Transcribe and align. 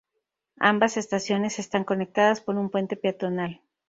Ambas 0.57 0.97
estaciones 0.97 1.59
están 1.59 1.83
conectadas 1.83 2.41
por 2.41 2.55
un 2.55 2.71
puente 2.71 2.95
peatonal. 2.95 3.61